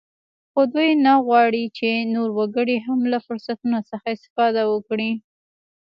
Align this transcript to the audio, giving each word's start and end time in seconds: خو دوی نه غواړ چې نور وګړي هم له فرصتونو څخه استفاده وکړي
خو 0.51 0.61
دوی 0.73 0.89
نه 1.05 1.13
غواړ 1.25 1.51
چې 1.77 1.89
نور 2.15 2.29
وګړي 2.39 2.77
هم 2.87 2.99
له 3.11 3.19
فرصتونو 3.25 3.79
څخه 3.89 4.07
استفاده 4.15 4.61
وکړي 4.73 5.11